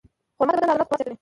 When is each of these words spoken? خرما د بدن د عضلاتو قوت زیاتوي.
خرما 0.37 0.53
د 0.53 0.57
بدن 0.57 0.67
د 0.67 0.71
عضلاتو 0.71 0.89
قوت 0.89 0.99
زیاتوي. 0.99 1.15